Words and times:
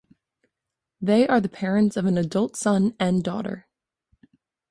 They 0.99 1.27
are 1.27 1.39
the 1.39 1.47
parents 1.47 1.95
of 1.95 2.07
an 2.07 2.17
adult 2.17 2.55
son 2.55 2.95
and 2.99 3.23
daughter. 3.23 3.67